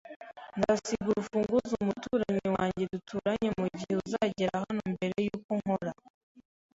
Nzasiga 0.59 1.05
urufunguzo 1.09 1.73
umuturanyi 1.83 2.47
wanjye 2.57 2.83
duturanye 2.93 3.47
mugihe 3.59 3.93
uzagera 4.03 4.53
hano 4.63 4.81
mbere 4.95 5.15
yuko 5.27 5.51
nkora. 5.59 5.93